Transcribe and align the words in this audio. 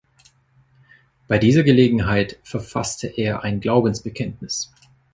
Bei 1.27 1.37
dieser 1.37 1.61
Gelegenheit 1.61 2.39
verfasste 2.41 3.05
er 3.05 3.43
ein 3.43 3.59
„Glaubensbekenntnis“. 3.59 4.73